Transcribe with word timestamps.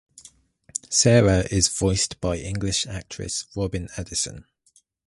Sera 0.89 1.41
is 1.51 1.67
voiced 1.67 2.19
by 2.19 2.35
English 2.37 2.87
actress 2.87 3.45
Robyn 3.55 3.87
Addison. 3.99 4.45